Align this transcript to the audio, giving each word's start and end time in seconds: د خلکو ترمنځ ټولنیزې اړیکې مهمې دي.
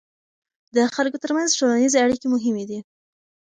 د 0.75 0.77
خلکو 0.95 1.17
ترمنځ 1.23 1.49
ټولنیزې 1.59 1.97
اړیکې 2.05 2.27
مهمې 2.33 2.65
دي. 2.69 2.79